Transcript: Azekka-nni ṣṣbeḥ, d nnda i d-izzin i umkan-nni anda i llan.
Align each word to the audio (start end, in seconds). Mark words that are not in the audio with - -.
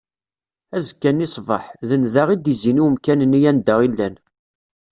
Azekka-nni 0.75 1.27
ṣṣbeḥ, 1.31 1.65
d 1.87 1.91
nnda 1.99 2.23
i 2.33 2.35
d-izzin 2.37 2.81
i 2.81 2.83
umkan-nni 2.85 3.39
anda 3.49 3.75
i 3.85 3.87
llan. 3.91 4.15